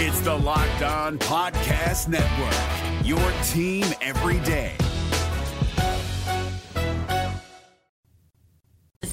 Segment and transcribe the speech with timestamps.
[0.00, 3.18] It's the Locked On Podcast Network, your
[3.48, 4.76] team every day.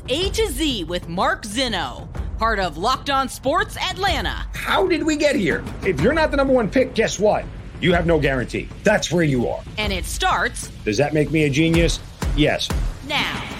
[0.10, 4.46] A to Z with Mark Zinno, part of Locked On Sports Atlanta.
[4.54, 5.64] How did we get here?
[5.84, 7.46] If you're not the number one pick, guess what?
[7.82, 8.70] You have no guarantee.
[8.84, 9.64] That's where you are.
[9.80, 12.00] And it starts Does that make me a genius?
[12.36, 12.70] Yes.
[13.08, 13.55] now.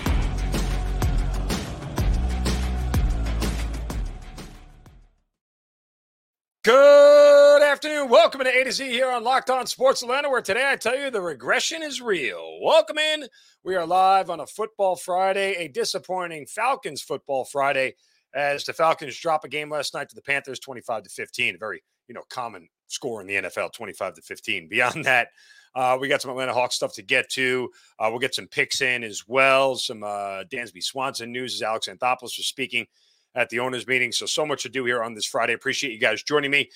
[6.66, 8.10] Good afternoon.
[8.10, 10.98] Welcome to A to Z here on Locked On Sports Atlanta, where today I tell
[10.98, 12.58] you the regression is real.
[12.60, 13.28] Welcome in.
[13.64, 17.94] We are live on a football Friday, a disappointing Falcons football Friday,
[18.34, 21.54] as the Falcons drop a game last night to the Panthers 25 to 15.
[21.54, 24.68] A very, you know, common score in the NFL, 25 to 15.
[24.72, 25.28] Beyond that,
[25.76, 27.70] uh, we got some Atlanta Hawks stuff to get to.
[28.00, 29.76] Uh, we'll get some picks in as well.
[29.76, 32.88] Some uh, Dansby Swanson news as Alex Anthopoulos was speaking
[33.36, 34.12] at the owners meeting.
[34.12, 35.54] So, so much to do here on this Friday.
[35.54, 36.70] Appreciate you guys joining me.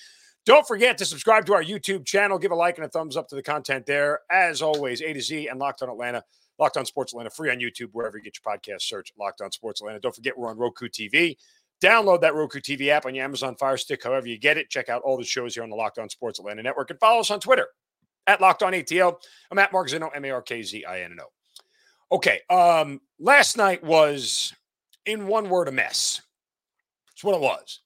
[0.46, 2.38] Don't forget to subscribe to our YouTube channel.
[2.38, 4.20] Give a like and a thumbs up to the content there.
[4.30, 6.22] As always, A to Z and Locked on Atlanta,
[6.58, 8.82] Locked on Sports Atlanta, free on YouTube, wherever you get your podcast.
[8.82, 10.00] Search Locked on Sports Atlanta.
[10.00, 11.36] Don't forget, we're on Roku TV.
[11.82, 14.68] Download that Roku TV app on your Amazon Fire Stick, however you get it.
[14.68, 17.20] Check out all the shows here on the Locked on Sports Atlanta Network and follow
[17.20, 17.66] us on Twitter
[18.26, 19.16] at Locked on ATL.
[19.50, 22.16] I'm at Mark Zinno, M A R K Z I N O.
[22.16, 22.40] Okay.
[22.50, 24.54] Um, last night was,
[25.06, 26.20] in one word, a mess.
[27.22, 27.80] What it was.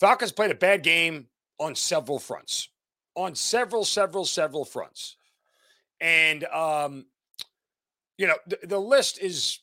[0.00, 1.26] Falcons played a bad game
[1.58, 2.68] on several fronts.
[3.14, 5.16] On several, several, several fronts.
[6.00, 7.06] And, um,
[8.18, 9.60] you know, the, the list is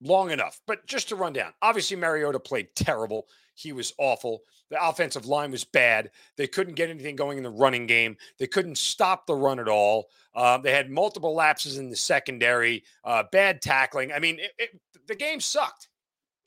[0.00, 1.52] long enough, but just to run down.
[1.62, 3.26] Obviously, Mariota played terrible.
[3.54, 4.42] He was awful.
[4.70, 6.10] The offensive line was bad.
[6.36, 8.16] They couldn't get anything going in the running game.
[8.38, 10.08] They couldn't stop the run at all.
[10.34, 14.12] Uh, they had multiple lapses in the secondary, uh, bad tackling.
[14.12, 15.87] I mean, it, it, the game sucked.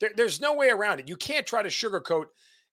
[0.02, 1.08] There, there's no way around it.
[1.08, 2.24] You can't try to sugarcoat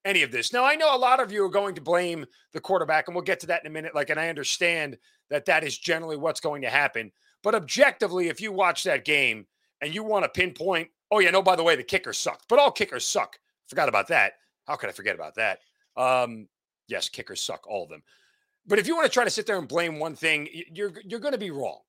[0.03, 0.51] any of this.
[0.51, 3.23] Now, I know a lot of you are going to blame the quarterback, and we'll
[3.23, 3.93] get to that in a minute.
[3.93, 4.97] Like, and I understand
[5.29, 7.11] that that is generally what's going to happen.
[7.43, 9.45] But objectively, if you watch that game
[9.79, 12.57] and you want to pinpoint, oh yeah, no, by the way, the kicker sucked, but
[12.57, 13.37] all kickers suck.
[13.67, 14.33] Forgot about that.
[14.65, 15.59] How could I forget about that?
[15.95, 16.47] Um,
[16.87, 18.01] yes, kickers suck, all of them.
[18.65, 21.19] But if you want to try to sit there and blame one thing, you're you're
[21.19, 21.79] going to be wrong.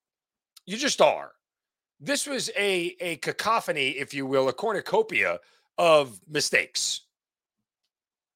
[0.67, 1.33] You just are.
[2.01, 5.39] This was a a cacophony, if you will, a cornucopia
[5.79, 7.03] of mistakes.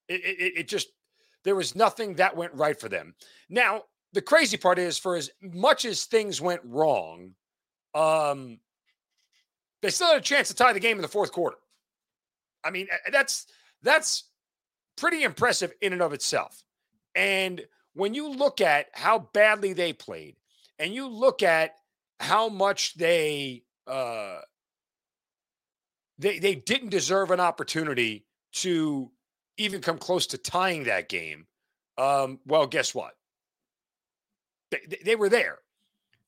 [0.08, 0.88] It, it, it just
[1.44, 3.14] there was nothing that went right for them.
[3.48, 7.34] Now the crazy part is, for as much as things went wrong,
[7.94, 8.58] um,
[9.82, 11.56] they still had a chance to tie the game in the fourth quarter.
[12.62, 13.46] I mean, that's
[13.82, 14.24] that's
[14.96, 16.62] pretty impressive in and of itself.
[17.14, 17.62] And
[17.94, 20.36] when you look at how badly they played,
[20.78, 21.74] and you look at
[22.20, 24.38] how much they uh,
[26.18, 29.10] they they didn't deserve an opportunity to
[29.56, 31.46] even come close to tying that game.
[31.96, 33.12] Um, well, guess what?
[34.70, 35.58] They, they were there,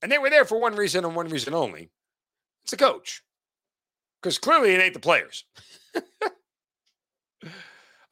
[0.03, 1.91] and they were there for one reason and one reason only.
[2.65, 3.23] It's the coach,
[4.21, 5.45] because clearly it ain't the players.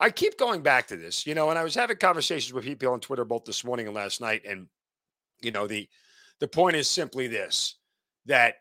[0.00, 2.92] I keep going back to this, you know, and I was having conversations with people
[2.92, 4.66] on Twitter both this morning and last night, and
[5.40, 5.88] you know the
[6.40, 7.76] the point is simply this:
[8.26, 8.56] that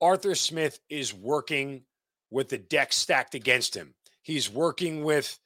[0.00, 1.82] Arthur Smith is working
[2.30, 3.94] with the deck stacked against him.
[4.22, 5.38] He's working with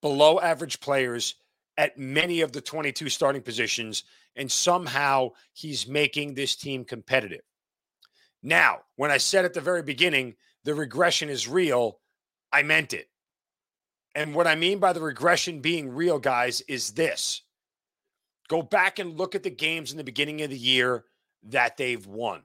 [0.00, 1.36] below average players
[1.78, 4.04] at many of the 22 starting positions,
[4.36, 7.42] and somehow he's making this team competitive.
[8.42, 10.34] Now, when I said at the very beginning,
[10.64, 12.00] the regression is real,
[12.52, 13.08] I meant it.
[14.14, 17.42] And what I mean by the regression being real, guys, is this
[18.48, 21.04] go back and look at the games in the beginning of the year
[21.44, 22.42] that they've won,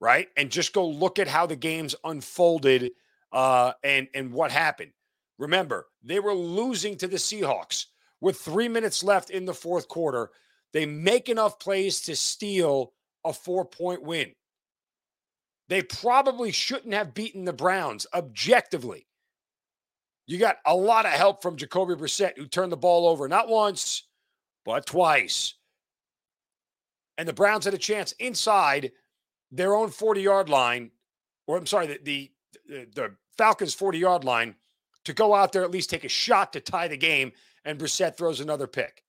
[0.00, 0.28] right?
[0.36, 2.92] And just go look at how the games unfolded
[3.32, 4.92] uh, and, and what happened.
[5.38, 7.86] Remember, they were losing to the Seahawks
[8.20, 10.30] with three minutes left in the fourth quarter.
[10.72, 12.92] They make enough plays to steal
[13.24, 14.32] a four point win.
[15.68, 19.06] They probably shouldn't have beaten the Browns objectively.
[20.26, 23.48] You got a lot of help from Jacoby Brissett, who turned the ball over not
[23.48, 24.04] once,
[24.64, 25.54] but twice.
[27.20, 28.92] And the Browns had a chance inside
[29.52, 30.90] their own 40 yard line,
[31.46, 32.30] or I'm sorry, the, the,
[32.94, 34.54] the Falcons' 40 yard line
[35.04, 37.32] to go out there, at least take a shot to tie the game,
[37.66, 39.04] and Brissett throws another pick.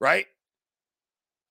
[0.00, 0.26] Right?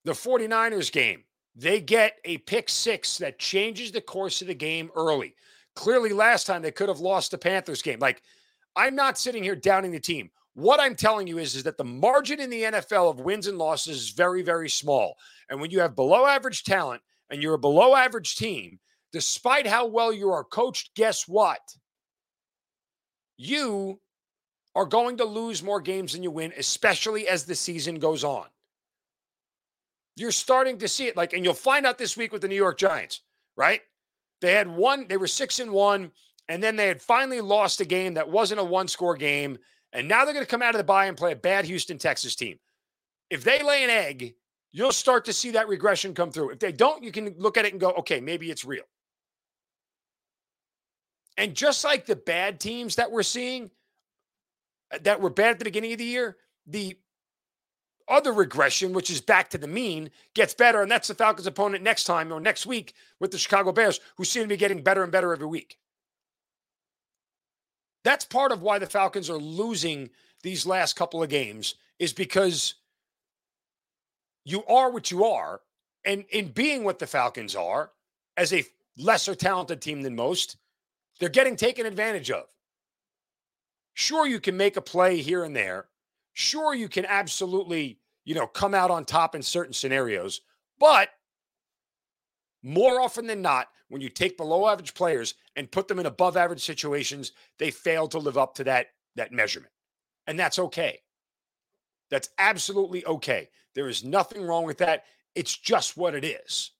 [0.04, 1.24] The 49ers game,
[1.56, 5.36] they get a pick six that changes the course of the game early.
[5.74, 7.98] Clearly, last time they could have lost the Panthers game.
[7.98, 8.20] Like,
[8.76, 10.30] I'm not sitting here downing the team.
[10.54, 13.58] What I'm telling you is, is that the margin in the NFL of wins and
[13.58, 15.16] losses is very, very small.
[15.50, 18.78] And when you have below average talent and you're a below average team,
[19.12, 21.60] despite how well you are coached, guess what?
[23.36, 24.00] You
[24.76, 28.46] are going to lose more games than you win, especially as the season goes on.
[30.16, 31.16] You're starting to see it.
[31.16, 33.22] Like, and you'll find out this week with the New York Giants,
[33.56, 33.80] right?
[34.40, 36.12] They had one, they were six and one,
[36.48, 39.58] and then they had finally lost a game that wasn't a one score game.
[39.94, 41.98] And now they're going to come out of the bye and play a bad Houston,
[41.98, 42.58] Texas team.
[43.30, 44.34] If they lay an egg,
[44.72, 46.50] you'll start to see that regression come through.
[46.50, 48.82] If they don't, you can look at it and go, okay, maybe it's real.
[51.36, 53.70] And just like the bad teams that we're seeing,
[54.92, 56.36] uh, that were bad at the beginning of the year,
[56.66, 56.98] the
[58.08, 60.82] other regression, which is back to the mean, gets better.
[60.82, 64.24] And that's the Falcons' opponent next time or next week with the Chicago Bears, who
[64.24, 65.78] seem to be getting better and better every week.
[68.04, 70.10] That's part of why the Falcons are losing
[70.42, 72.74] these last couple of games, is because
[74.44, 75.62] you are what you are.
[76.04, 77.90] And in being what the Falcons are,
[78.36, 78.64] as a
[78.98, 80.58] lesser talented team than most,
[81.18, 82.44] they're getting taken advantage of.
[83.94, 85.86] Sure, you can make a play here and there.
[86.34, 90.42] Sure, you can absolutely, you know, come out on top in certain scenarios.
[90.78, 91.08] But
[92.64, 96.36] more often than not, when you take below average players and put them in above
[96.36, 99.70] average situations, they fail to live up to that, that measurement.
[100.26, 101.00] And that's okay.
[102.10, 103.50] That's absolutely okay.
[103.74, 105.04] There is nothing wrong with that.
[105.34, 106.70] It's just what it is.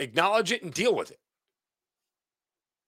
[0.00, 1.20] Acknowledge it and deal with it.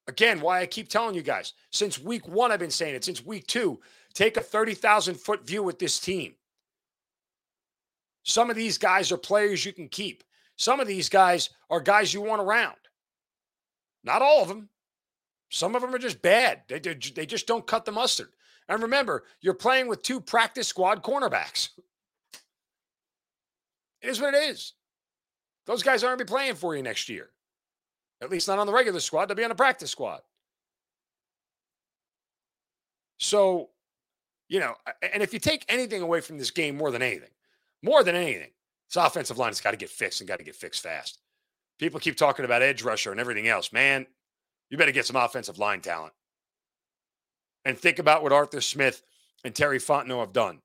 [0.09, 3.05] Again, why I keep telling you guys since week one, I've been saying it.
[3.05, 3.79] Since week two,
[4.15, 6.35] take a 30,000 foot view with this team.
[8.29, 10.23] Some of these guys are players you can keep.
[10.57, 12.77] Some of these guys are guys you want around.
[14.05, 14.69] Not all of them.
[15.49, 16.61] Some of them are just bad.
[16.69, 18.29] They, they just don't cut the mustard.
[18.69, 21.71] And remember, you're playing with two practice squad cornerbacks.
[24.03, 24.75] It is what it is.
[25.65, 27.31] Those guys aren't going to be playing for you next year.
[28.21, 29.27] At least not on the regular squad.
[29.27, 30.21] They'll be on the practice squad.
[33.19, 33.71] So,
[34.51, 34.75] you know,
[35.15, 37.31] and if you take anything away from this game more than anything,
[37.83, 38.51] more than anything,
[38.89, 41.19] this offensive line has got to get fixed and got to get fixed fast.
[41.79, 43.73] People keep talking about edge rusher and everything else.
[43.73, 44.07] Man,
[44.71, 46.13] you better get some offensive line talent.
[47.65, 49.03] And think about what Arthur Smith
[49.45, 50.61] and Terry Fontenot have done.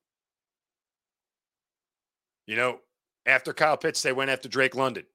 [2.47, 2.79] You know,
[3.25, 5.05] after Kyle Pitts, they went after Drake London.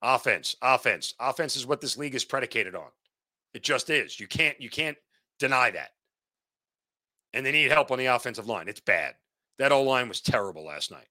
[0.00, 2.88] Offense, offense, offense is what this league is predicated on.
[3.54, 4.18] It just is.
[4.18, 4.96] You can't you can't
[5.38, 5.90] deny that.
[7.32, 8.68] And they need help on the offensive line.
[8.68, 9.14] It's bad.
[9.58, 11.08] That O line was terrible last night.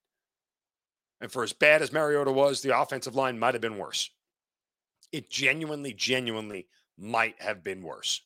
[1.20, 4.10] And for as bad as Mariota was, the offensive line might have been worse.
[5.12, 6.66] It genuinely, genuinely
[6.98, 8.22] might have been worse.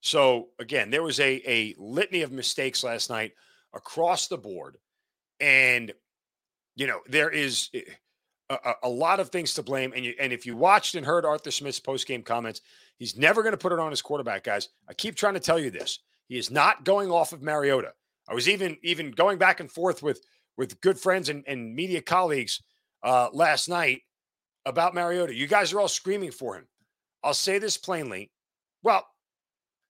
[0.00, 3.32] So again, there was a a litany of mistakes last night
[3.72, 4.78] across the board,
[5.38, 5.92] and
[6.74, 7.82] you know there is eh,
[8.50, 9.92] a, a, lot of things to blame.
[9.94, 12.62] And you, and if you watched and heard Arthur Smith's post game comments,
[12.98, 14.70] he's never going to put it on his quarterback, guys.
[14.88, 16.00] I keep trying to tell you this.
[16.26, 17.92] He is not going off of Mariota.
[18.32, 20.24] I was even even going back and forth with
[20.56, 22.62] with good friends and, and media colleagues
[23.02, 24.00] uh, last night
[24.64, 25.34] about Mariota.
[25.34, 26.66] You guys are all screaming for him.
[27.22, 28.30] I'll say this plainly.
[28.82, 29.06] Well,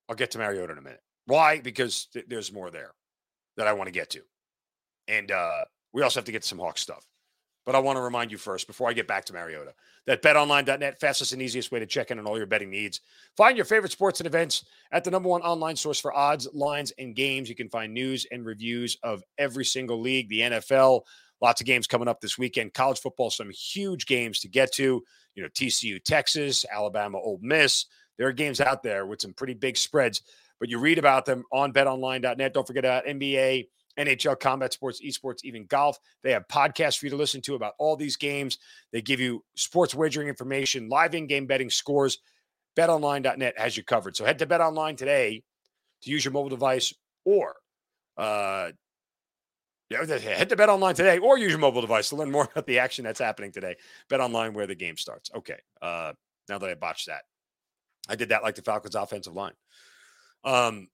[0.09, 1.03] I'll get to Mariota in a minute.
[1.27, 1.61] Why?
[1.61, 2.91] Because th- there's more there
[3.57, 4.23] that I want to get to.
[5.07, 7.07] And uh, we also have to get some Hawk stuff.
[7.65, 9.75] But I want to remind you first, before I get back to Mariota,
[10.07, 13.01] that betonline.net, fastest and easiest way to check in on all your betting needs.
[13.37, 16.93] Find your favorite sports and events at the number one online source for odds, lines,
[16.99, 17.49] and games.
[17.49, 21.03] You can find news and reviews of every single league, the NFL,
[21.41, 25.03] lots of games coming up this weekend, college football, some huge games to get to.
[25.35, 27.87] You know, TCU, Texas, Alabama, Ole Miss.
[28.19, 30.23] There are games out there with some pretty big spreads,
[30.59, 32.53] but you read about them on betonline.net.
[32.53, 33.69] Don't forget about NBA
[33.99, 35.99] NHL, combat sports, esports, even golf.
[36.23, 38.59] They have podcasts for you to listen to about all these games.
[38.93, 42.19] They give you sports wagering information, live in game betting scores.
[42.77, 44.17] BetOnline.net has you covered.
[44.17, 45.43] So head to BetOnline today
[46.03, 46.95] to use your mobile device
[47.25, 47.55] or
[48.17, 48.71] uh,
[49.91, 53.05] head to BetOnline today or use your mobile device to learn more about the action
[53.05, 53.77] that's happening today.
[54.11, 55.31] BetOnline where the game starts.
[55.35, 55.59] Okay.
[55.81, 56.13] Uh,
[56.49, 57.23] now that I botched that,
[58.09, 59.55] I did that like the Falcons' offensive line.
[60.45, 60.89] Um,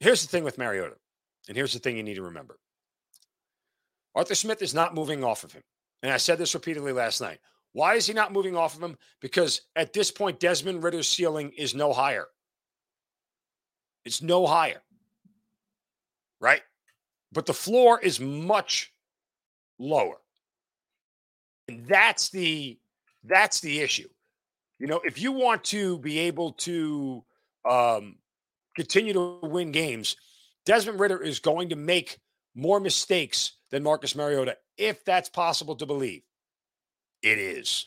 [0.00, 0.94] here's the thing with Mariota.
[1.48, 2.58] And here's the thing you need to remember
[4.14, 5.62] Arthur Smith is not moving off of him.
[6.02, 7.38] And I said this repeatedly last night.
[7.72, 8.98] Why is he not moving off of him?
[9.20, 12.26] Because at this point, Desmond Ridder's ceiling is no higher.
[14.04, 14.82] It's no higher.
[16.40, 16.62] Right?
[17.32, 18.92] But the floor is much
[19.78, 20.16] lower.
[21.68, 22.78] And that's the
[23.24, 24.08] that's the issue.
[24.78, 27.24] You know, if you want to be able to
[27.64, 28.16] um,
[28.74, 30.16] continue to win games,
[30.64, 32.18] Desmond Ridder is going to make
[32.54, 36.22] more mistakes than Marcus Mariota, if that's possible to believe.
[37.22, 37.86] It is.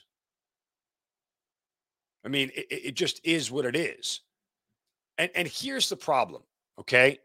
[2.25, 4.22] I mean, it, it just is what it is.
[5.17, 6.41] And and here's the problem,
[6.79, 7.20] okay?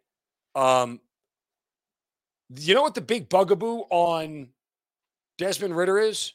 [0.55, 1.01] Um
[2.57, 4.49] you know what the big bugaboo on
[5.39, 6.33] Desmond Ridder is?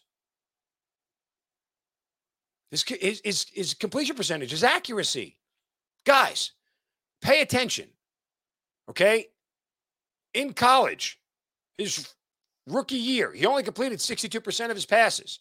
[2.72, 5.38] His, his, his, his completion percentage, his accuracy.
[6.06, 6.52] Guys,
[7.22, 7.90] pay attention.
[8.90, 9.28] Okay?
[10.34, 11.20] In college,
[11.78, 12.14] his
[12.68, 15.40] rookie year, he only completed 62% of his passes.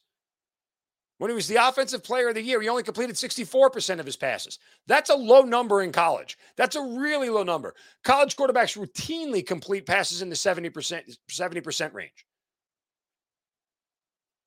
[1.18, 4.16] When he was the offensive player of the year, he only completed 64% of his
[4.16, 4.58] passes.
[4.88, 6.36] That's a low number in college.
[6.56, 7.74] That's a really low number.
[8.02, 12.26] College quarterbacks routinely complete passes in the 70%, 70% range.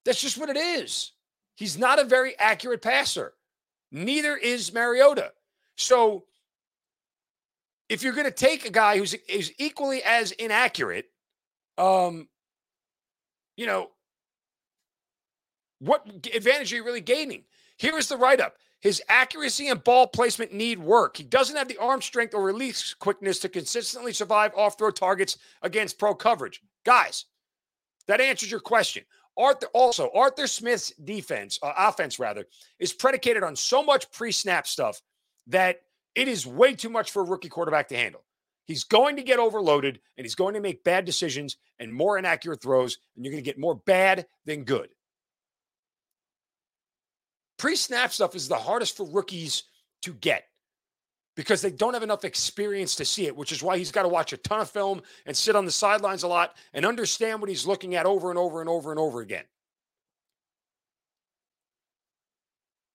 [0.03, 1.13] That's just what it is.
[1.55, 3.33] He's not a very accurate passer.
[3.91, 5.31] Neither is Mariota.
[5.77, 6.25] So
[7.89, 11.05] if you're going to take a guy who's is equally as inaccurate,
[11.77, 12.27] um,
[13.55, 13.89] you know,
[15.79, 17.43] what advantage are you really gaining?
[17.77, 18.55] Here is the write up.
[18.79, 21.17] His accuracy and ball placement need work.
[21.17, 25.37] He doesn't have the arm strength or release quickness to consistently survive off throw targets
[25.61, 26.61] against pro coverage.
[26.85, 27.25] Guys,
[28.07, 29.03] that answers your question.
[29.37, 32.45] Arthur also Arthur Smith's defense, uh, offense rather,
[32.79, 35.01] is predicated on so much pre-snap stuff
[35.47, 35.81] that
[36.17, 38.23] it is way too much for a rookie quarterback to handle.
[38.65, 42.59] He's going to get overloaded and he's going to make bad decisions and more inaccurate
[42.59, 44.89] throws, and you're going to get more bad than good.
[47.59, 49.63] Pre snap stuff is the hardest for rookies
[50.01, 50.45] to get
[51.35, 54.09] because they don't have enough experience to see it, which is why he's got to
[54.09, 57.49] watch a ton of film and sit on the sidelines a lot and understand what
[57.49, 59.43] he's looking at over and over and over and over again.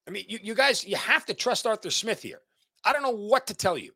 [0.08, 2.40] I mean, you, you guys, you have to trust Arthur Smith here.
[2.84, 3.92] I don't know what to tell you.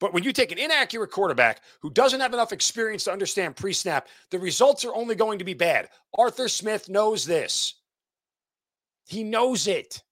[0.00, 3.72] But when you take an inaccurate quarterback who doesn't have enough experience to understand pre
[3.72, 5.88] snap, the results are only going to be bad.
[6.16, 7.74] Arthur Smith knows this.
[9.06, 10.02] He knows it.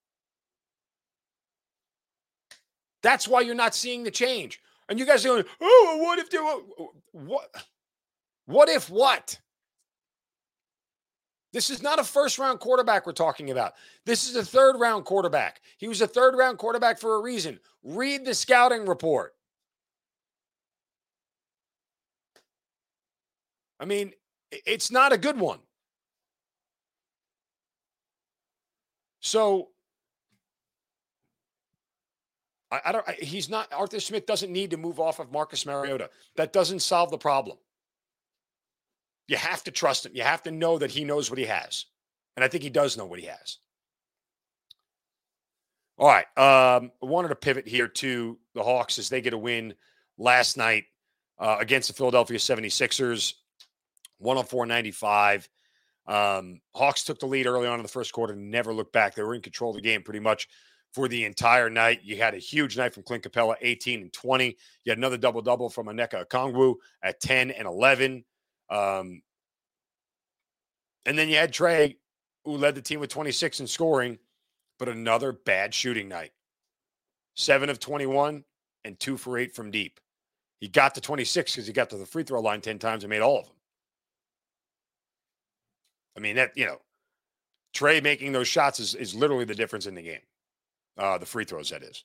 [3.03, 4.59] That's why you're not seeing the change.
[4.89, 7.65] And you guys are going, oh, what if were, what?
[8.47, 9.39] What if what?
[11.57, 13.77] This is not a first round quarterback we're talking about.
[14.05, 15.63] This is a third round quarterback.
[15.79, 17.59] He was a third round quarterback for a reason.
[17.83, 19.35] Read the scouting report.
[23.81, 24.13] I mean,
[24.51, 25.61] it's not a good one.
[29.21, 29.69] So
[32.71, 33.09] I, I don't.
[33.09, 33.73] I, he's not.
[33.73, 36.11] Arthur Smith doesn't need to move off of Marcus Mariota.
[36.37, 37.57] That doesn't solve the problem.
[39.29, 40.13] You have to trust him.
[40.15, 41.87] You have to know that he knows what he has,
[42.37, 43.59] and I think he does know what he has.
[45.99, 46.27] All right.
[46.37, 49.75] Um, I wanted to pivot here to the Hawks as they get a win
[50.19, 50.85] last night
[51.39, 53.35] uh, against the Philadelphia 76ers,
[54.19, 55.49] 104 95.
[56.07, 59.15] Um, Hawks took the lead early on in the first quarter, and never looked back.
[59.15, 60.49] They were in control of the game pretty much
[60.93, 62.01] for the entire night.
[62.05, 64.57] You had a huge night from Clint Capela, 18 and 20.
[64.85, 68.25] You had another double double from Onyeka Okongwu at 10 and 11.
[68.69, 69.23] Um,
[71.05, 71.97] and then you had Trae,
[72.45, 74.19] who led the team with 26 in scoring,
[74.79, 76.33] but another bad shooting night.
[77.35, 78.45] Seven of 21
[78.85, 80.01] and two for eight from deep.
[80.61, 83.11] He got to 26 because he got to the free throw line 10 times and
[83.11, 83.55] made all of them.
[86.17, 86.79] I mean, that, you know,
[87.75, 90.23] Trae making those shots is, is literally the difference in the game.
[90.97, 92.05] Uh, the free throws, that is.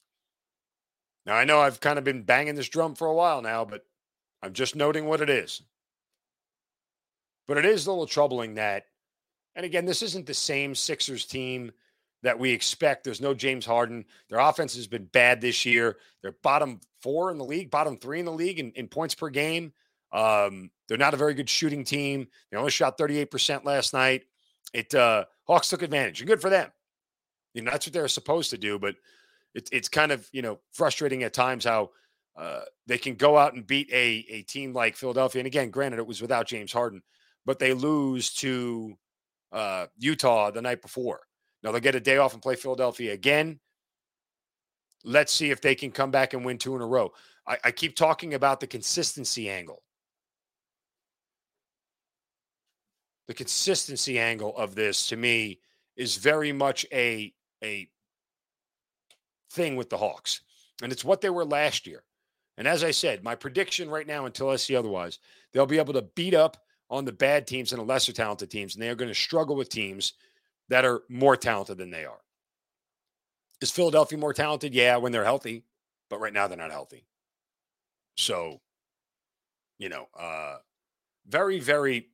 [1.26, 3.86] Now, I know I've kind of been banging this drum for a while now, but
[4.42, 5.62] I'm just noting what it is.
[7.52, 8.86] But it is a little troubling that,
[9.58, 11.74] and again, this isn't the same Sixers team
[12.24, 13.04] that we expect.
[13.04, 14.06] There's no James Harden.
[14.30, 15.98] Their offense has been bad this year.
[16.22, 19.30] They're bottom four in the league, bottom three in the league in, in points per
[19.30, 19.74] game.
[20.14, 22.30] Um, they're not a very good shooting team.
[22.52, 24.24] They only shot 38% last night.
[24.74, 26.22] It uh, Hawks took advantage.
[26.22, 26.70] And good for them.
[27.54, 28.96] You know, that's what they're supposed to do, but
[29.54, 31.90] it's it's kind of, you know, frustrating at times how
[32.38, 35.42] uh, they can go out and beat a a team like Philadelphia.
[35.42, 37.02] And again, granted, it was without James Harden,
[37.46, 38.96] but they lose to
[39.52, 41.22] uh, Utah the night before.
[41.64, 43.60] Now they'll get a day off and play Philadelphia again.
[45.04, 47.12] Let's see if they can come back and win two in a row.
[47.48, 49.82] I, I keep talking about the consistency angle.
[53.32, 55.58] the consistency angle of this to me
[55.96, 57.34] is very much a
[57.64, 57.88] a
[59.54, 60.42] thing with the Hawks.
[60.84, 62.04] And it's what they were last year.
[62.58, 65.20] And as I said, my prediction right now, until I see otherwise,
[65.54, 66.58] they'll be able to beat up
[66.92, 69.56] on the bad teams and the lesser talented teams, and they are going to struggle
[69.56, 70.14] with teams
[70.68, 72.20] that are more talented than they are.
[73.62, 74.74] Is Philadelphia more talented?
[74.74, 75.64] Yeah, when they're healthy,
[76.10, 77.06] but right now they're not healthy.
[78.18, 78.60] So,
[79.80, 80.58] you know, uh,
[81.28, 82.10] very, very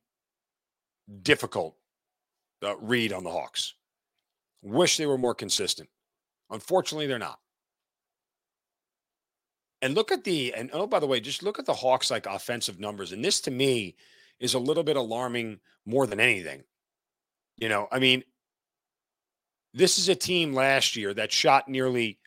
[1.22, 1.76] difficult
[2.62, 3.74] uh, read on the Hawks.
[4.62, 5.88] Wish they were more consistent.
[6.50, 7.40] Unfortunately, they're not.
[9.82, 12.26] And look at the and oh by the way, just look at the Hawks like
[12.26, 13.12] offensive numbers.
[13.12, 13.94] And this to me
[14.40, 16.62] is a little bit alarming more than anything.
[17.56, 18.22] You know, I mean,
[19.74, 22.18] this is a team last year that shot nearly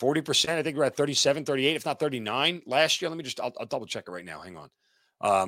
[0.00, 0.50] 40%.
[0.50, 3.08] I think we're at 37, 38, if not 39 last year.
[3.08, 4.40] Let me just, I'll, I'll double check it right now.
[4.40, 4.70] Hang on.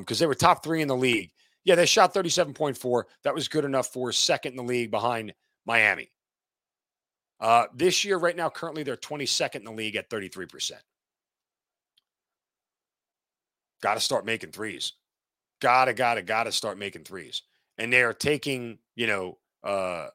[0.00, 1.30] Because um, they were top three in the league.
[1.64, 3.02] Yeah, they shot 37.4.
[3.24, 5.34] That was good enough for second in the league behind
[5.66, 6.10] Miami.
[7.40, 10.72] Uh, this year, right now, currently, they're 22nd in the league at 33%.
[13.82, 14.94] Got to start making threes.
[15.60, 17.42] Gotta, gotta, gotta start making threes.
[17.78, 20.08] And they are taking, you know, uh,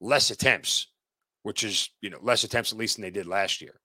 [0.00, 0.88] less attempts,
[1.42, 3.80] which is, you know, less attempts at least than they did last year.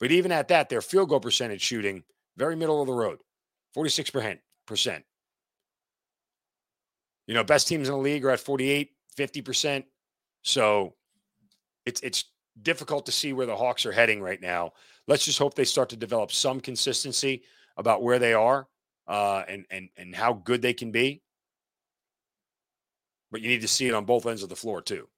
[0.00, 2.02] But even at that, their field goal percentage shooting,
[2.36, 3.18] very middle of the road,
[3.76, 4.38] 46%.
[7.26, 9.84] You know, best teams in the league are at 48, 50%.
[10.42, 10.94] So
[11.86, 12.24] it's it's
[12.60, 14.72] difficult to see where the Hawks are heading right now.
[15.06, 17.42] Let's just hope they start to develop some consistency
[17.76, 18.66] about where they are
[19.06, 21.22] uh, and and and how good they can be.
[23.30, 25.08] But you need to see it on both ends of the floor too.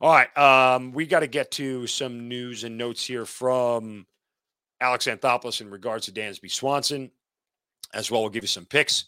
[0.00, 4.06] All right, um, we got to get to some news and notes here from
[4.80, 7.10] Alex Anthopoulos in regards to Dansby Swanson.
[7.92, 9.06] As well, we'll give you some picks,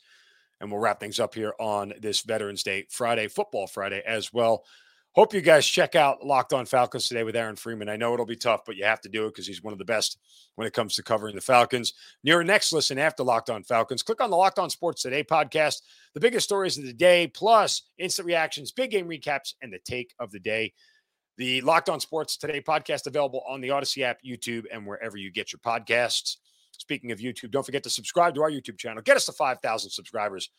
[0.61, 4.65] and we'll wrap things up here on this Veterans Day Friday, Football Friday as well.
[5.13, 7.89] Hope you guys check out Locked On Falcons today with Aaron Freeman.
[7.89, 9.81] I know it'll be tough, but you have to do it because he's one of
[9.81, 10.21] the best
[10.55, 11.95] when it comes to covering the Falcons.
[12.23, 15.83] Your next listen after Locked On Falcons, click on the Locked On Sports Today podcast,
[16.15, 20.15] the biggest stories of the day, plus instant reactions, big game recaps, and the take
[20.21, 20.73] of the day.
[21.39, 25.33] The Locked On Sports Today podcast available on the Audacy app, YouTube, and wherever you
[25.33, 26.37] get your podcasts.
[26.71, 29.03] Speaking of YouTube, don't forget to subscribe to our YouTube channel.
[29.03, 30.51] Get us to 5,000 subscribers.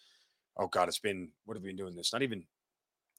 [0.57, 2.11] Oh, God, it's been, what have we been doing this?
[2.11, 2.43] Not even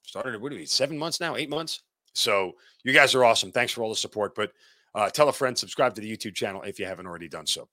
[0.03, 1.81] started, what do we, seven months now, eight months?
[2.13, 3.51] So you guys are awesome.
[3.51, 4.35] Thanks for all the support.
[4.35, 4.51] But
[4.93, 7.67] uh, tell a friend, subscribe to the YouTube channel if you haven't already done so.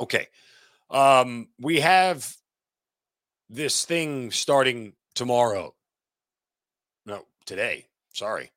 [0.00, 0.26] Okay.
[0.90, 2.36] Um, we have
[3.48, 5.74] this thing starting tomorrow.
[7.06, 7.86] No, today.
[8.12, 8.50] Sorry.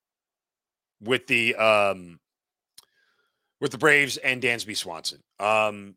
[1.02, 2.19] With the um
[3.62, 5.21] with the Braves and Dansby Swanson.
[5.39, 5.95] Um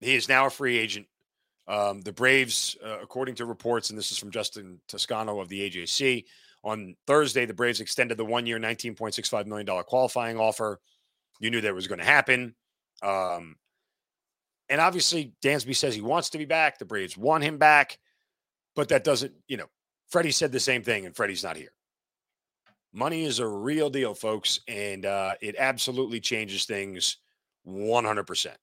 [0.00, 1.06] he is now a free agent.
[1.68, 5.68] Um, the Braves, uh, according to reports, and this is from Justin Toscano of the
[5.68, 6.24] AJC,
[6.62, 10.80] on Thursday, the Braves extended the one year, $19.65 million qualifying offer.
[11.40, 12.54] You knew that was going to happen.
[13.02, 13.56] Um,
[14.68, 16.78] and obviously, Dansby says he wants to be back.
[16.78, 17.98] The Braves want him back,
[18.74, 19.66] but that doesn't, you know,
[20.08, 21.72] Freddie said the same thing, and Freddie's not here.
[22.92, 27.18] Money is a real deal, folks, and uh, it absolutely changes things
[27.68, 28.54] 100%.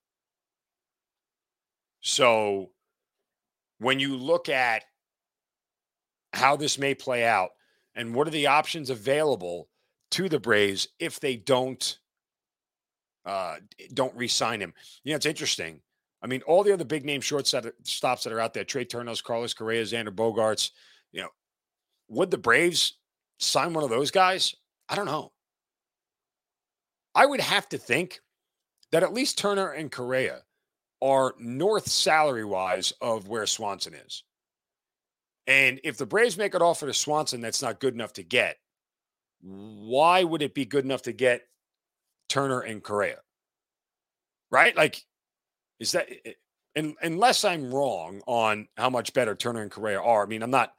[2.01, 2.71] So
[3.79, 4.83] when you look at
[6.33, 7.51] how this may play out
[7.95, 9.69] and what are the options available
[10.11, 11.99] to the Braves if they don't
[13.25, 13.55] uh,
[13.93, 14.73] don't re-sign him.
[15.03, 15.79] You know, it's interesting.
[16.21, 19.53] I mean, all the other big name shortstops that are out there, Trea Turner's, Carlos
[19.53, 20.71] Correa, Xander Bogaerts,
[21.11, 21.29] you know,
[22.09, 22.97] would the Braves
[23.39, 24.55] sign one of those guys?
[24.89, 25.31] I don't know.
[27.15, 28.19] I would have to think
[28.91, 30.41] that at least Turner and Correa
[31.03, 34.23] are north salary wise of where Swanson is.
[35.45, 38.55] And if the Braves make an offer to Swanson that's not good enough to get,
[39.41, 41.41] why would it be good enough to get
[42.29, 43.17] Turner and Correa?
[44.49, 44.75] Right?
[44.77, 45.03] Like,
[45.81, 46.07] is that,
[46.73, 50.51] and unless I'm wrong on how much better Turner and Correa are, I mean, I'm
[50.51, 50.73] not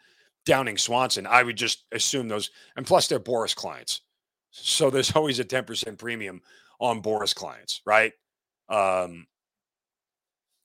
[0.46, 1.26] downing Swanson.
[1.26, 4.00] I would just assume those, and plus they're Boras clients.
[4.52, 6.40] So there's always a 10% premium
[6.80, 8.14] on Boras clients, right?
[8.70, 9.26] Um,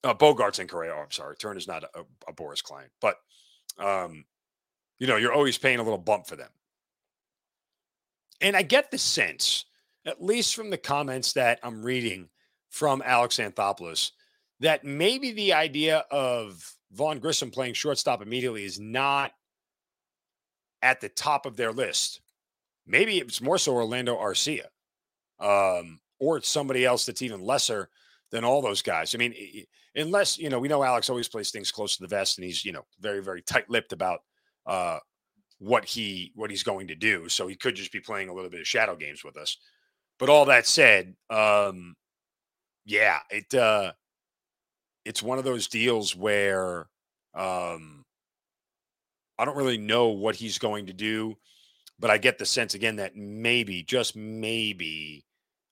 [0.04, 0.94] uh, Bogaerts and Correa.
[0.96, 1.36] Oh, I'm sorry.
[1.36, 3.18] Turner's not a, a Boras client, but
[3.78, 4.26] um,
[5.00, 6.50] you know, you're always paying a little bump for them.
[8.42, 9.66] And I get the sense,
[10.06, 12.30] at least from the comments that I'm reading
[12.70, 14.12] from Alex Anthopoulos,
[14.60, 19.32] that maybe the idea of Vaughn Grissom playing shortstop immediately is not
[20.82, 22.22] at the top of their list.
[22.86, 24.66] Maybe it's more so Orlando Arcia,
[25.40, 27.90] um, or it's somebody else that's even lesser
[28.32, 29.16] than all those guys.
[29.16, 29.34] I mean,
[29.96, 32.64] unless you know, we know Alex always plays things close to the vest, and he's
[32.64, 34.20] you know very very tight lipped about
[34.66, 35.00] uh,
[35.60, 37.30] what he what he's going to do.
[37.30, 39.58] So he could just be playing a little bit of shadow games with us.
[40.18, 41.96] But all that said, um,
[42.86, 43.94] yeah, it uh,
[45.06, 46.88] it's one of those deals where
[47.34, 48.04] um,
[49.38, 51.38] I don't really know what he's going to do,
[52.00, 55.26] but I get the sense again that maybe, just maybe,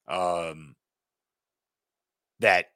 [0.08, 0.76] um,
[2.40, 2.68] that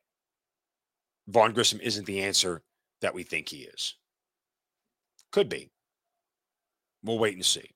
[1.27, 2.61] Vaughn Grissom isn't the answer
[3.01, 3.95] that we think he is.
[5.31, 5.69] Could be.
[7.03, 7.69] We'll wait and see.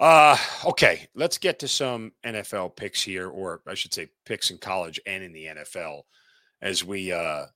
[0.00, 4.58] Uh, okay, let's get to some NFL picks here, or I should say picks in
[4.58, 6.02] college and in the NFL
[6.62, 7.46] as we uh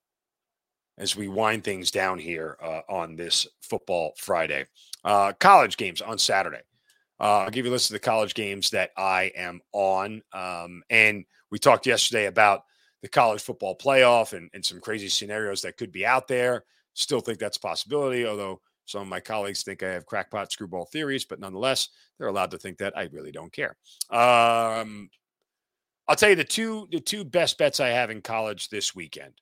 [0.97, 4.65] as we wind things down here uh, on this football Friday.
[5.03, 6.61] Uh, college games on Saturday.
[7.19, 10.21] Uh, I'll give you a list of the college games that I am on.
[10.33, 12.63] Um, and we talked yesterday about
[13.03, 16.63] the college football playoff and, and some crazy scenarios that could be out there.
[16.95, 20.85] Still think that's a possibility, although some of my colleagues think I have crackpot screwball
[20.85, 22.97] theories, but nonetheless, they're allowed to think that.
[22.97, 23.75] I really don't care.
[24.09, 25.11] Um,
[26.07, 29.33] I'll tell you the two the two best bets I have in college this weekend.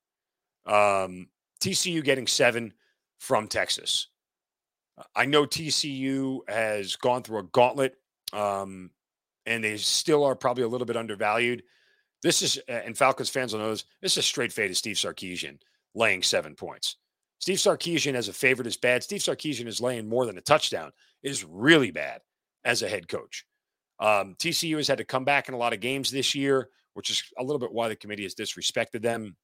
[0.66, 1.30] Um,
[1.62, 2.74] TCU getting seven
[3.20, 4.10] from Texas.
[5.16, 7.96] I know TCU has gone through a gauntlet,
[8.34, 8.92] um,
[9.46, 11.64] and they still are probably a little bit undervalued.
[12.24, 13.86] This is, and Falcons fans will know this.
[14.02, 15.58] This is a straight fade of Steve Sarkisian
[15.96, 16.98] laying seven points.
[17.40, 19.04] Steve Sarkisian as a favorite is bad.
[19.04, 20.92] Steve Sarkisian is laying more than a touchdown
[21.24, 22.22] is really bad
[22.64, 23.46] as a head coach.
[24.00, 27.10] Um, TCU has had to come back in a lot of games this year, which
[27.10, 29.36] is a little bit why the committee has disrespected them.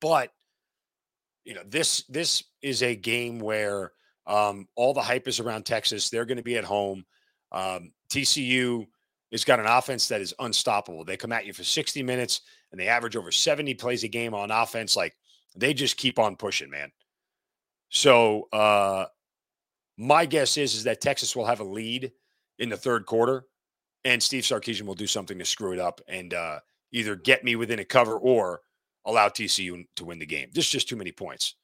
[0.00, 0.30] But
[1.44, 3.92] you know this this is a game where
[4.26, 6.10] um, all the hype is around Texas.
[6.10, 7.04] They're going to be at home.
[7.50, 8.86] Um, TCU
[9.32, 11.04] has got an offense that is unstoppable.
[11.04, 14.34] They come at you for 60 minutes and they average over 70 plays a game
[14.34, 14.96] on offense.
[14.96, 15.14] Like
[15.56, 16.90] they just keep on pushing, man.
[17.90, 19.06] So uh,
[19.96, 22.12] my guess is is that Texas will have a lead
[22.58, 23.46] in the third quarter,
[24.04, 26.60] and Steve Sarkisian will do something to screw it up and uh,
[26.92, 28.60] either get me within a cover or
[29.04, 30.48] allow TCU to win the game.
[30.52, 31.54] There's just too many points.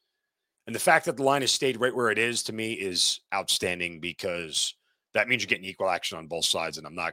[0.66, 3.20] And the fact that the line has stayed right where it is to me is
[3.35, 4.74] outstanding because
[5.12, 6.79] that means you're getting equal action on both sides.
[6.79, 7.12] And I'm not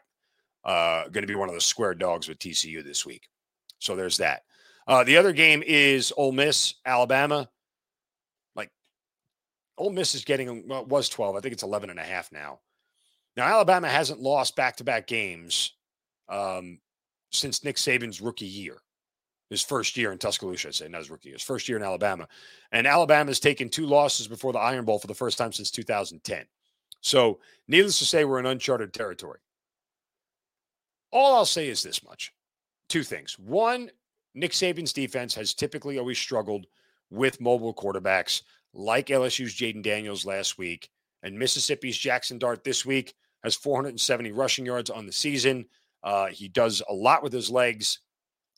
[0.63, 3.28] uh, going to be one of the square dogs with TCU this week.
[3.80, 4.43] So there's that.
[4.88, 7.50] Uh, the other game is Ole Miss, Alabama.
[8.56, 8.69] Like
[9.78, 11.36] Ole Miss is getting well, was 12.
[11.36, 12.60] I think it's 11 and a half now.
[13.38, 15.74] Now Alabama hasn't lost back-to-back games
[16.30, 16.80] um,
[17.32, 18.78] since Nick Saban's rookie year.
[19.50, 21.84] His first year in Tuscaloosa, I say, not his rookie year, his first year in
[21.84, 22.26] Alabama.
[22.71, 25.69] And Alabama has taken two losses before the Iron Bowl for the first time since
[25.71, 26.45] 2010.
[27.02, 29.39] So, needless to say, we're in uncharted territory.
[31.12, 32.34] All I'll say is this much
[32.91, 33.39] two things.
[33.39, 33.89] One,
[34.36, 36.67] Nick Saban's defense has typically always struggled
[37.10, 38.41] with mobile quarterbacks
[38.74, 40.89] like LSU's Jayden Daniels last week,
[41.24, 45.65] and Mississippi's Jackson Dart this week has 470 rushing yards on the season.
[46.04, 48.00] Uh, he does a lot with his legs.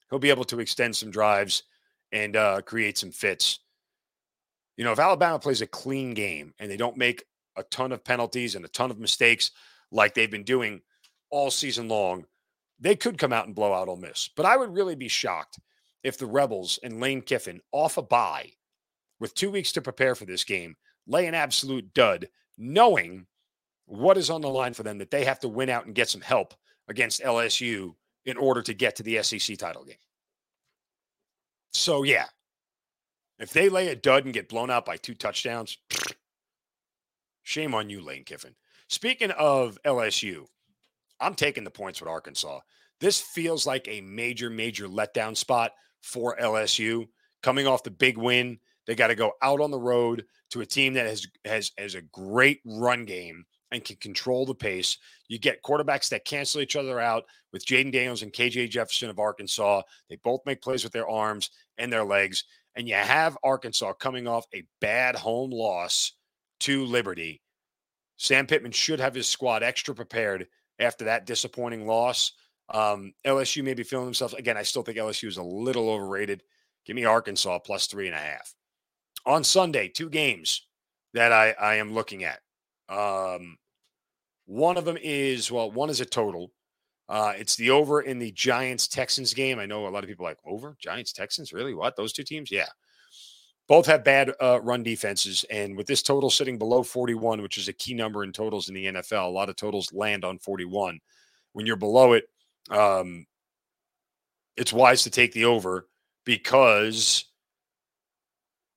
[0.10, 1.64] He'll be able to extend some drives
[2.12, 3.60] and uh, create some fits.
[4.78, 7.24] You know, if Alabama plays a clean game and they don't make
[7.56, 9.52] a ton of penalties and a ton of mistakes
[9.92, 10.82] like they've been doing
[11.30, 12.26] all season long,
[12.80, 14.30] they could come out and blow out Ole Miss.
[14.36, 15.60] But I would really be shocked
[16.04, 18.52] if the Rebels and Lane Kiffin off a bye
[19.20, 20.76] with two weeks to prepare for this game,
[21.08, 23.26] lay an absolute dud, knowing
[23.86, 26.10] what is on the line for them that they have to win out and get
[26.10, 26.54] some help
[26.88, 29.96] against LSU in order to get to the SEC title game.
[31.72, 32.26] So, yeah,
[33.40, 35.78] if they lay a dud and get blown out by two touchdowns,
[37.44, 38.56] shame on you, Lane Kiffin.
[38.90, 40.46] Speaking of LSU,
[41.24, 42.60] I'm taking the points with Arkansas.
[43.00, 47.08] This feels like a major, major letdown spot for LSU
[47.42, 50.66] coming off the big win they got to go out on the road to a
[50.66, 54.98] team that has has has a great run game and can control the pace.
[55.28, 59.20] You get quarterbacks that cancel each other out with Jayden Daniels and KJ Jefferson of
[59.20, 59.82] Arkansas.
[60.10, 62.44] They both make plays with their arms and their legs.
[62.76, 66.14] And you have Arkansas coming off a bad home loss
[66.62, 67.42] to Liberty.
[68.18, 70.48] Sam Pittman should have his squad extra prepared
[70.80, 72.34] after that disappointing loss.
[72.70, 74.58] Um, LSU may be feeling themselves again.
[74.58, 76.44] I still think LSU is a little overrated.
[76.86, 78.54] Give me Arkansas plus three and a half
[79.26, 80.68] on Sunday, two games
[81.14, 82.40] that I, I am looking at.
[82.90, 83.58] Um,
[84.46, 86.52] one of them is, well, one is a total.
[87.10, 89.60] Uh, it's the over in the Giants Texans game.
[89.60, 91.54] I know a lot of people like over Giants Texans.
[91.54, 91.74] Really?
[91.74, 91.96] What?
[91.96, 92.50] Those two teams?
[92.52, 92.68] Yeah.
[93.68, 95.46] Both have bad uh, run defenses.
[95.50, 98.76] And with this total sitting below 41, which is a key number in totals in
[98.76, 101.00] the NFL, a lot of totals land on 41.
[101.54, 102.26] When you're below it,
[102.70, 103.26] um,
[104.58, 105.88] it's wise to take the over
[106.26, 107.26] because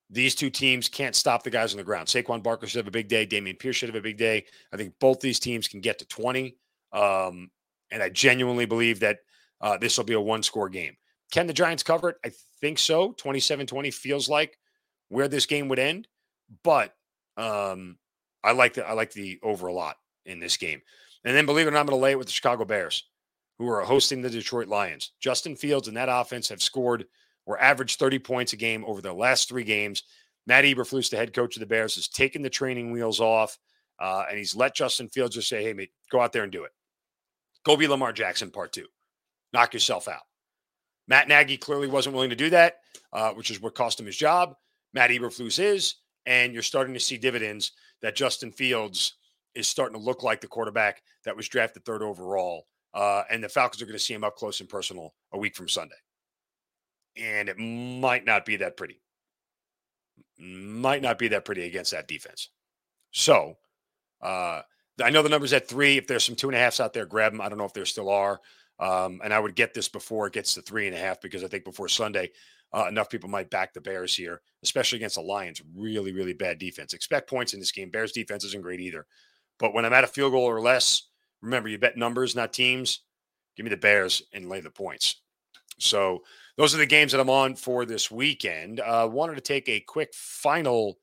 [0.09, 2.07] these two teams can't stop the guys on the ground.
[2.07, 3.27] Saquon Barkley should have a big day.
[3.27, 4.45] Dameon Pierce should have a big day.
[4.73, 6.57] I think both these teams can get to 20.
[6.93, 7.51] Um,
[7.91, 9.19] and I genuinely believe that
[9.61, 10.97] uh, this will be a one score game.
[11.33, 12.17] Can the Giants cover it?
[12.25, 13.13] I think so.
[13.13, 14.57] 27 20 feels like
[15.09, 16.09] where this game would end.
[16.63, 16.95] But
[17.37, 17.99] um,
[18.45, 20.83] I like the I like the over a lot in this game.
[21.25, 23.05] And then believe it or not, I'm going to lay it with the Chicago Bears,
[23.59, 25.13] who are hosting the Detroit Lions.
[25.21, 27.07] Justin Fields and that offense have scored
[27.47, 30.05] or averaged 30 points a game over their last three games.
[30.47, 33.59] Matt Eberflus, the head coach of the Bears, has taken the training wheels off
[33.99, 36.65] Uh, and he's let Justin Fields just say, hey, mate, go out there and do
[36.65, 36.73] it.
[37.65, 38.87] Go be Lamar Jackson part two.
[39.53, 40.21] Knock yourself out.
[41.09, 42.77] Matt Nagy clearly wasn't willing to do that,
[43.13, 44.55] uh, which is what cost him his job.
[44.97, 49.19] Matt Eberflus is, and you're starting to see dividends that Justin Fields
[49.55, 52.67] is starting to look like the quarterback that was drafted third overall.
[52.95, 55.55] Uh, and the Falcons are going to see him up close and personal a week
[55.55, 55.97] from Sunday.
[57.15, 59.03] And it might not be that pretty.
[60.39, 62.49] Might not be that pretty against that defense.
[63.11, 63.59] So
[64.23, 64.63] uh,
[65.03, 65.99] I know the number's at three.
[65.99, 67.43] If there's some two and a halfs out there, grab them.
[67.43, 68.41] I don't know if there still are.
[68.79, 71.45] Um, and I would get this before it gets to three and a half because
[71.45, 72.31] I think before Sunday,
[72.77, 75.63] uh, enough people might back the Bears here, especially against the Lions.
[75.75, 76.93] Really, really bad defense.
[76.93, 77.89] Expect points in this game.
[77.89, 79.07] Bears defense isn't great either.
[79.59, 81.05] But when I'm at a field goal or less,
[81.41, 83.01] remember you bet numbers, not teams.
[83.57, 85.23] Give me the Bears and lay the points.
[85.79, 86.23] So
[86.59, 88.81] those are the games that I'm on for this weekend.
[88.81, 90.99] Uh, wanted to take a quick final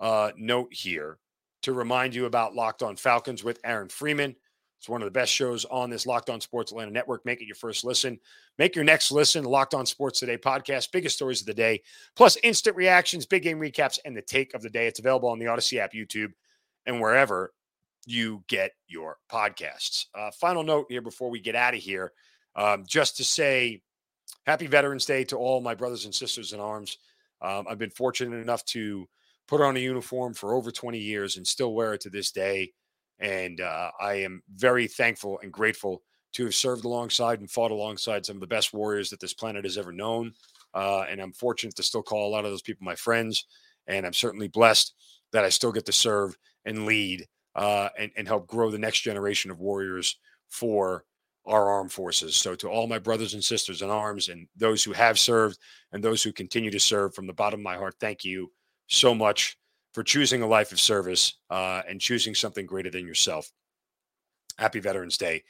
[0.00, 1.18] uh, note here
[1.62, 4.36] to remind you about Locked On Falcons with Aaron Freeman.
[4.80, 7.26] It's one of the best shows on this Locked On Sports Atlanta network.
[7.26, 8.18] Make it your first listen.
[8.56, 9.44] Make your next listen.
[9.44, 11.82] Locked On Sports Today podcast, biggest stories of the day,
[12.16, 14.86] plus instant reactions, big game recaps, and the take of the day.
[14.86, 16.32] It's available on the Audacy app, YouTube,
[16.86, 17.52] and wherever
[18.06, 20.06] you get your podcasts.
[20.14, 22.12] Uh, final note here before we get out of here,
[22.56, 23.82] um, just to say
[24.46, 26.96] happy Veterans Day to all my brothers and sisters in arms.
[27.42, 29.06] Um, I've been fortunate enough to
[29.46, 32.72] put on a uniform for over 20 years and still wear it to this day.
[33.20, 36.02] And uh, I am very thankful and grateful
[36.32, 39.64] to have served alongside and fought alongside some of the best warriors that this planet
[39.64, 40.32] has ever known.
[40.74, 43.46] Uh, and I'm fortunate to still call a lot of those people my friends.
[43.86, 44.94] And I'm certainly blessed
[45.32, 49.00] that I still get to serve and lead uh, and, and help grow the next
[49.00, 50.16] generation of warriors
[50.48, 51.04] for
[51.46, 52.36] our armed forces.
[52.36, 55.58] So, to all my brothers and sisters in arms and those who have served
[55.92, 58.52] and those who continue to serve from the bottom of my heart, thank you
[58.86, 59.56] so much
[59.92, 63.50] for choosing a life of service uh, and choosing something greater than yourself.
[64.58, 65.42] Happy Veterans Day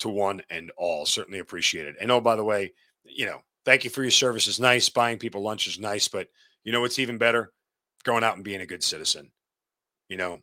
[0.00, 1.06] to one and all.
[1.06, 1.96] Certainly appreciate it.
[2.00, 2.72] And oh, by the way,
[3.04, 4.88] you know, thank you for your service is nice.
[4.88, 6.28] Buying people lunch is nice, but
[6.64, 7.52] you know what's even better?
[8.04, 9.30] Going out and being a good citizen.
[10.08, 10.40] You know,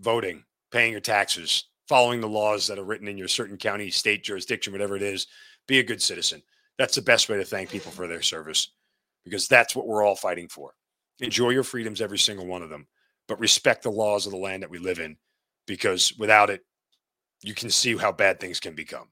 [0.00, 4.24] voting, paying your taxes, following the laws that are written in your certain county, state
[4.24, 5.26] jurisdiction, whatever it is.
[5.66, 6.42] Be a good citizen.
[6.78, 8.72] That's the best way to thank people for their service
[9.24, 10.72] because that's what we're all fighting for.
[11.20, 12.86] Enjoy your freedoms, every single one of them,
[13.28, 15.16] but respect the laws of the land that we live in
[15.66, 16.62] because without it,
[17.42, 19.08] you can see how bad things can become.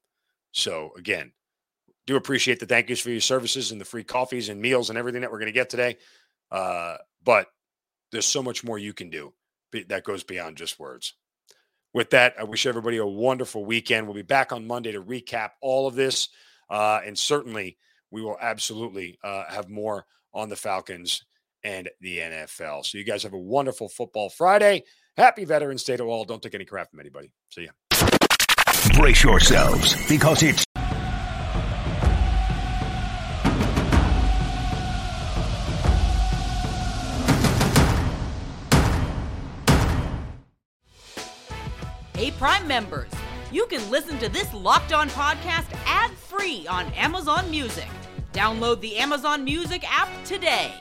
[0.52, 1.32] So, again,
[2.06, 4.98] do appreciate the thank yous for your services and the free coffees and meals and
[4.98, 5.96] everything that we're going to get today.
[6.50, 7.46] Uh, but
[8.10, 9.32] there's so much more you can do
[9.88, 11.14] that goes beyond just words.
[11.94, 14.06] With that, I wish everybody a wonderful weekend.
[14.06, 16.28] We'll be back on Monday to recap all of this.
[16.68, 17.76] Uh, and certainly,
[18.10, 21.24] we will absolutely uh, have more on the Falcons
[21.64, 22.84] and the NFL.
[22.84, 24.84] So, you guys have a wonderful football Friday.
[25.16, 26.24] Happy Veterans Day to all.
[26.24, 27.32] Don't take any crap from anybody.
[27.50, 27.70] See ya.
[28.94, 30.64] Brace yourselves because it's
[42.14, 43.10] Hey, Prime members,
[43.50, 47.88] you can listen to this locked on podcast ad free on Amazon Music.
[48.32, 50.72] Download the Amazon Music app today.